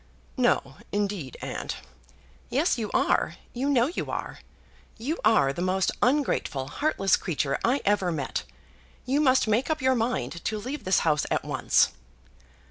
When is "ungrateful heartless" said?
6.01-7.15